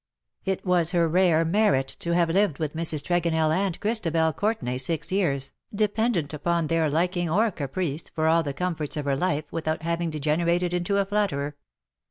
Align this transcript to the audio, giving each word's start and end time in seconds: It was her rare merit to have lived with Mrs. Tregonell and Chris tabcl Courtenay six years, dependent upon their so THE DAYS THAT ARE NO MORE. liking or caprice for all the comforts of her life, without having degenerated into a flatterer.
It 0.45 0.65
was 0.65 0.93
her 0.93 1.07
rare 1.07 1.45
merit 1.45 1.95
to 1.99 2.15
have 2.15 2.27
lived 2.31 2.57
with 2.57 2.75
Mrs. 2.75 3.03
Tregonell 3.03 3.51
and 3.55 3.79
Chris 3.79 3.99
tabcl 3.99 4.35
Courtenay 4.35 4.79
six 4.79 5.11
years, 5.11 5.53
dependent 5.75 6.33
upon 6.33 6.65
their 6.65 6.87
so 6.87 6.89
THE 6.89 6.89
DAYS 6.89 6.89
THAT 6.89 6.89
ARE 6.89 6.89
NO 6.89 6.91
MORE. 6.95 7.01
liking 7.03 7.29
or 7.29 7.51
caprice 7.51 8.09
for 8.09 8.27
all 8.27 8.41
the 8.41 8.53
comforts 8.55 8.97
of 8.97 9.05
her 9.05 9.15
life, 9.15 9.45
without 9.51 9.83
having 9.83 10.09
degenerated 10.09 10.73
into 10.73 10.97
a 10.97 11.05
flatterer. 11.05 11.55